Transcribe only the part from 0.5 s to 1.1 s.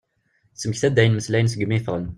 Tettmekta-d